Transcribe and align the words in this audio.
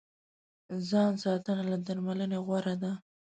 ځان 0.89 1.13
ساتنه 1.23 1.63
له 1.71 1.77
درملنې 1.87 2.39
غوره 2.45 2.75
ده. 2.81 2.91